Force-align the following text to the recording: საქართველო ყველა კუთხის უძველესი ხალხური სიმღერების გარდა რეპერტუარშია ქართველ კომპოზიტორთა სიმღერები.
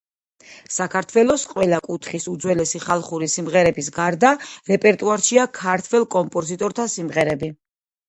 საქართველო 0.75 1.35
ყველა 1.49 1.79
კუთხის 1.89 2.25
უძველესი 2.33 2.83
ხალხური 2.87 3.31
სიმღერების 3.35 3.93
გარდა 4.01 4.35
რეპერტუარშია 4.75 5.49
ქართველ 5.63 6.11
კომპოზიტორთა 6.21 6.93
სიმღერები. 7.01 7.57